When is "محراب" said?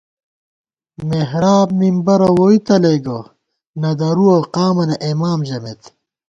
1.09-1.67